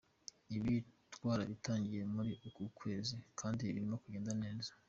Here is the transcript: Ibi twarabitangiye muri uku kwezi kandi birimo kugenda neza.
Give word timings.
Ibi 0.55 0.73
twarabitangiye 1.13 2.03
muri 2.13 2.31
uku 2.47 2.63
kwezi 2.77 3.15
kandi 3.39 3.59
birimo 3.67 3.93
kugenda 4.03 4.31
neza. 4.43 4.71